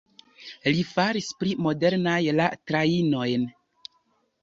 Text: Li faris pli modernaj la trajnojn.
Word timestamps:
Li 0.77 0.81
faris 0.93 1.27
pli 1.43 1.53
modernaj 1.67 2.17
la 2.41 2.51
trajnojn. 2.73 3.49